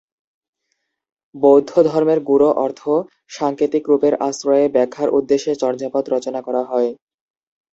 বৌদ্ধ 1.35 1.71
ধর্মের 1.89 2.19
গূঢ় 2.23 2.49
অর্থ 2.63 2.81
সাংকেতিক 3.31 3.83
রূপের 3.87 4.13
আশ্রয়ে 4.27 4.65
ব্যাখ্যার 4.75 5.09
উদ্দেশ্যে 5.17 5.53
চর্যাপদ 5.61 6.03
রচনা 6.13 6.39
করা 6.47 6.61
হয়। 6.63 6.89